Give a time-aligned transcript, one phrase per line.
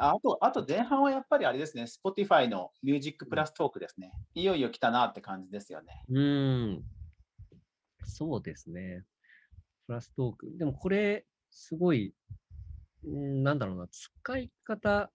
[0.00, 4.12] あと、あと前半はやっぱりあれですね、Spotify のミュージックプラストークですね。
[4.34, 6.04] いよいよ来たなって感じですよね。
[6.08, 6.84] うん。
[8.04, 9.04] そうですね。
[9.86, 10.56] プラストーク。
[10.56, 12.14] でもこれ、すごい、
[13.04, 15.10] なんだろうな、使い方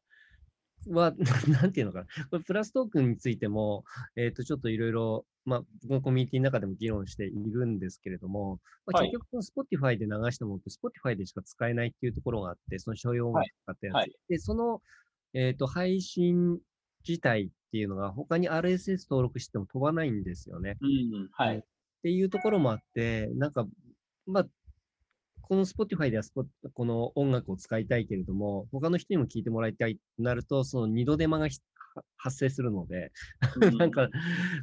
[0.88, 1.14] は、
[1.50, 2.06] なんていうのかな。
[2.30, 13.96] これプラストークについても、えっ、ー、と、ちょっといろいろ、まあ、このコミュニティの中でも議論しているんですけれども、まあ、結局、Spotify で流したものって Spotify でしか使えないっていうところがあって、その所要が使ったやつ。
[13.96, 14.82] はいはい、で、その、
[15.34, 16.60] えっ、ー、と、配信
[17.08, 20.78] 自体っていうのが他に RSS 登録しても飛ばないんですよね。
[20.82, 21.58] うん、はい。
[21.58, 21.62] っ
[22.02, 23.66] ていうところもあって、なんか、
[24.26, 24.46] まあ、
[25.42, 26.24] この Spotify では
[26.74, 31.48] この音楽を使いたいけれども、他の人にも聴いてもらいたいとなると、その二度手間が
[32.18, 33.12] 発生するので、
[33.80, 34.10] なんか、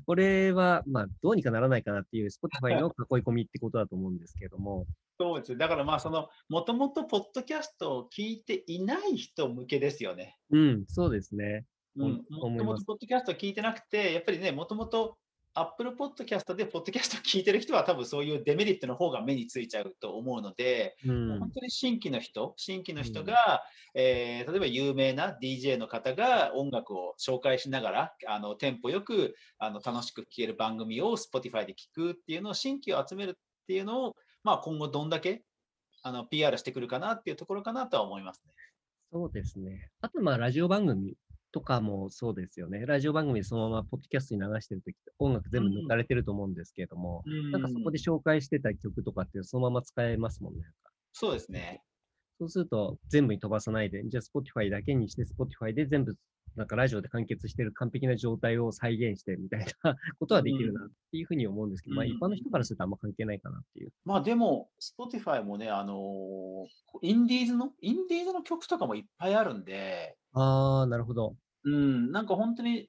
[0.07, 4.87] これは、まあ、どうにかならないかなっていう Spotify の囲い込みってことだと思うんですけれども。
[5.19, 5.57] そうです。
[5.57, 10.39] だからまあ、その、もともとポッドキャストを聞いていない人向けですよね。
[10.51, 11.67] うん、そうですね。
[11.97, 15.19] うん、もともとポッドキャスト聞いてなくて、やっぱりね、もともと
[15.55, 23.63] アップルポッドキャストでポッドキャスト聞いてる人は多分そういうデメリットの方が目についちゃうと思うので、うん、本当に新規の人、新規の人が、
[23.95, 33.35] うん、えー、例えば有名な DJ の方が音楽を紹介しながら、あのテンポよくあの楽しく聴ける番組を Spotify で聞くっていうのを新規を集めるっ
[33.67, 35.43] ていうのを、まあ、今後どんだけ
[36.03, 38.55] あの PR してくるかなっていうところかなとは思いますね。
[39.13, 39.91] そうですね。
[40.01, 41.15] あと、まあ、ラジオ番組
[41.53, 42.85] とかもそうですよね。
[42.87, 50.63] ラジオ番組でそのままポッドキャストに流してるときって音楽全部抜かれてると思うんですけれども、うん、なんかそこで紹介してた曲とかってそのまま使えますもんね。
[51.13, 51.83] そうですね。
[52.39, 56.17] そうすると全部に飛ばさないで、じゃあ Spotify だけにして Spotify で全部
[56.57, 63.93] なんかラジオで完結している完璧な状態を再現してみたいな ことはできるなっていうふうに思うんですけど、うん、まあ一般の人からするとあんま関係ないかなっていう。
[64.05, 66.67] まあでも、Spotify もね、あのー、
[67.03, 70.17] インディーズの、インディーズの曲とかもいっぱいあるんで。
[70.33, 71.37] ああ、なるほど。
[71.65, 72.89] うん、なんか本当に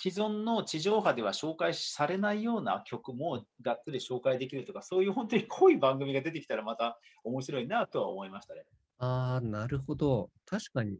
[0.00, 8.64] 既存の地上波では紹介されないような曲もがっつり紹介できるとか、そういう本当に濃い番組が出てきたらまた面白いなとは思いましたね。
[8.98, 10.30] ああ、なるほど。
[10.46, 10.98] 確かに。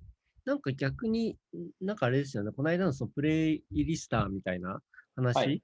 [0.49, 1.37] なんか逆に、
[1.81, 4.81] なんかあれですよね、この間のそのプレイリスターみたいな
[5.15, 5.63] 話、はい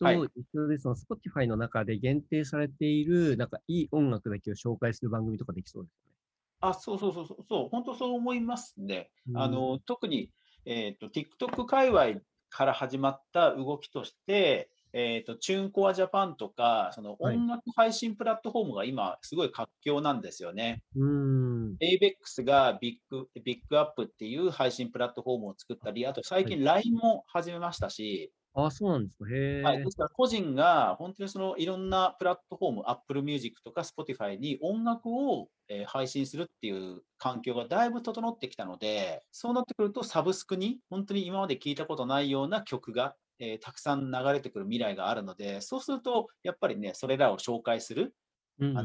[0.00, 6.12] と一緒で、その Spotify の中で限定されている、なんかいい音楽だけを紹介する番組とかできそうですね。
[6.60, 9.12] あ、そうそうそうそう、本当そう思いますね。
[9.30, 10.30] うん、あの特に
[10.66, 12.20] えっ、ー、と、TikTok 界隈
[12.50, 20.82] から始まった動きとして、えっ、ー、と、チューンコアジャパンとか、その音楽配信プラットフォームが今、すごい活況なんですよね。
[20.94, 21.76] うん。
[21.80, 29.24] ABEX がビッグ、ビッグアップっていう配信プラットフォームを作ったり、あと最近 LINE も始めましたし、あ、そうなんですか。
[29.28, 29.84] へはい。
[29.84, 48.14] ですから、個人が本当にそのいろんなプラットフォーム、Apple Music とか Spotify に音楽を、えー、配信するっていう環境がだいぶ整ってきたので、そうなってくるとサブスクに本当に今まで聞いたことないような曲が、えー、たくさん流れてくる未来があるので、そうすると、やっぱりね、それらを紹介する、
[48.58, 48.76] うん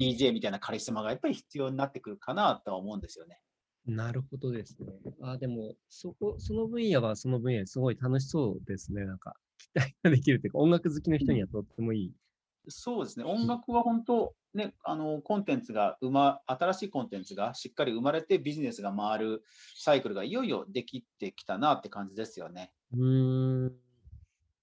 [0.00, 3.38] DJ みたいなカリスマがやっぱり必要になってくるかなとは思うんですよね。
[3.86, 4.88] なるほどですね。
[5.22, 9.04] あ、でも、そこ、その分野はその分野ですごい楽しそうですね。
[9.04, 12.12] なんか、期待ができるというか、音楽好きの人にはとってもいい。
[12.68, 13.24] そうですね。
[13.24, 19.42] 音楽は本当、ね、あの、コンテンツが生ま、新しいコンテンツがしっかり生まれてビジネスが回る
[19.76, 22.72] サイクルがいよいよできてきたなって感じですよね。
[22.92, 23.81] うーん。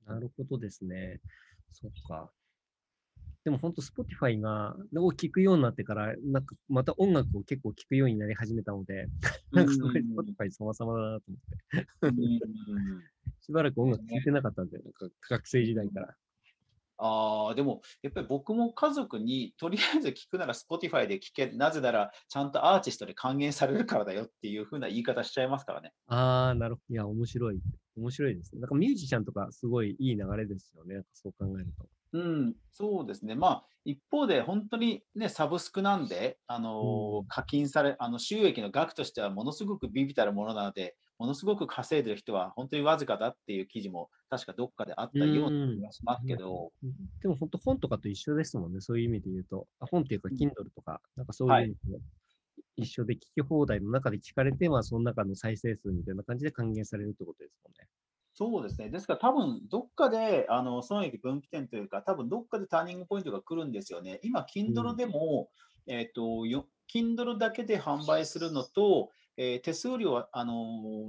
[0.09, 1.19] なるほどですね。
[1.71, 2.31] そっか。
[3.45, 9.07] でも本当 Spotify が、を聞くようになってから、なんかまた音楽を結構聞くようになり始めたので、
[9.51, 12.19] なんかすごい Spotify 様々だなと思って。
[13.41, 16.17] しばらく音楽聴いてなかったんで、なんか学生時代から。
[17.01, 25.93] ああ、でも、やっぱり僕も家族に、とりあえず聞くなら Spotify で聞け、なぜなら、ちゃんとアーティストで還元されるからだよっていうふうな言い方しちゃいますからね。
[26.07, 26.93] ああ、なるほど。
[26.93, 27.59] いや、面白い。
[27.95, 28.61] 面白いですね。
[28.61, 31.03] なんかミュージシャンとかすごいいい流れですよね。
[31.13, 31.87] そう考えると。
[32.13, 33.35] うん、そうですね。
[33.35, 46.71] まあ、一方で本当にね、サブスクなんで、あの、うん、課金され、あの、収益の額としてはものすごくビビたるものなので、ものすごく稼いでる人は本当にわずかだっていう記事も確かどっかであったような気がしますけど。
[47.21, 49.67] でも本当本とかと一緒ですもんね、そういう意味で言うと。
[49.81, 51.99] あ本っていうか、Kindle とか、なんかそういう意味で、
[52.77, 57.87] 一緒で聞き放題の中で聞かれて、まあその中の再生数みたいな感じで還元されるってことですもんね。
[58.39, 58.87] そうですね。
[58.87, 64.21] ですから多分どっかであの損益分岐点というか、多分どっかでターニングポイントが来るんですよね。
[64.23, 65.49] 今、Kindle でも、
[65.85, 66.21] うん、えっ、ー、と、
[66.87, 70.53] Kindle だけで販売するのと、えー、手数料は、あの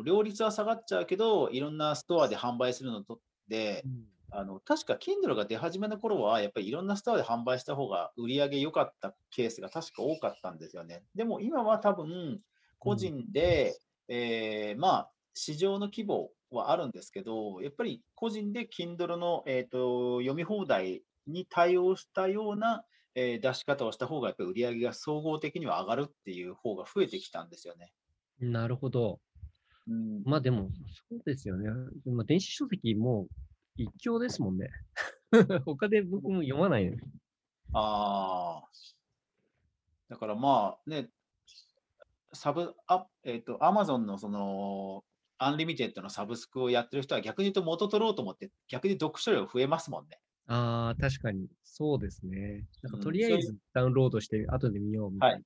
[0.01, 11.05] ー、両立は下がっちゃうけど、いろんなストアで販売するのとで、うん、あの確か Kindle が出始めの頃は、やっぱりいろんなストアで販売した方が売り上げ良かったケースが確か多かったんですよね。
[11.15, 12.41] でも今は多分、
[12.81, 13.79] 個人で、
[14.09, 27.93] えー、まあ、市場の規模はあるんですけど、やっぱり個人で Kindle の、えーと、読み放題に対応したような、えー、出し方をした方が、やっぱり売り上げが総合的には上がるっていう方が増えてきたんですよね。
[28.41, 29.21] なるほど。
[29.89, 30.71] うん、まあでも、
[31.09, 31.69] そうですよね。
[32.07, 33.27] まあ、電子書籍も
[33.77, 34.71] 一強ですもんね。
[35.65, 36.91] 他で僕も読まない、
[37.73, 38.69] ああ。
[40.09, 41.09] だからまあね、
[42.33, 45.05] サブ、あえっ、ー、と、アマゾンのその、
[45.43, 50.19] Unlimited のサブスクをやってる人は逆に言うと元取ろうと思って、逆に読書量増えますもんね。
[50.47, 51.49] ああ、確かに。
[51.65, 52.67] そうですね。
[52.83, 55.45] なんかとりあえずダウンロードして後で見ようみたいな、はい、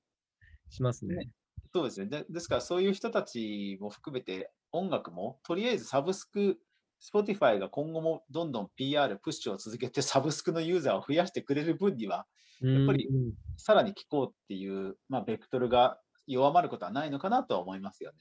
[0.69, 1.29] しますね。
[1.73, 2.25] そうですねで。
[2.29, 6.57] ですからそういう人たちも含めて音楽もとりあえずサブスク
[7.01, 12.25] Spotify が今後もどんどん PR、プッシュを続けてサブスクのユーザーを増やしてくれる分には、
[12.61, 13.09] やっぱり
[13.57, 18.17] さらに聞こうっていう、まあ、ベクトルが弱まることはないのかなとは思いますよね。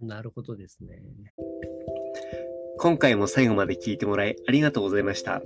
[0.00, 1.02] なるほどですね。
[2.78, 5.42] 今回も最後まで聞いてもらいありがとうございました。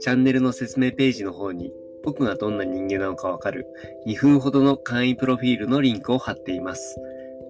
[0.00, 1.72] チャンネルの説明ページの方に
[2.02, 3.66] 僕がどんな人間なのかわかる
[4.06, 6.96] 2分ほどの簡易プロフィールのリンクを貼っています。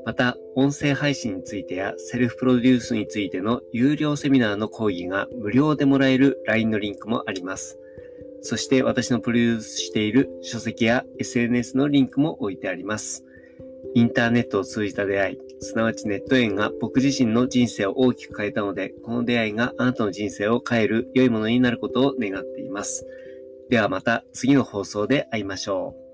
[0.04, 7.78] また、音声配信についてやセルフプロデュースについての有料セミナーの講義が無料でもらえる LINE のリンクもあります。
[8.42, 13.24] そして私のプロデュースしている書籍や SNS のリンクも置いてあります。
[13.96, 23.06] インターネットを通じた出会い、すなわちネット縁が僕自身の人生を大きく変えたので、この出会いがあなたの人生を変える良いものになることを願っています。
[23.68, 26.05] ではまた次の放送で会いましょう。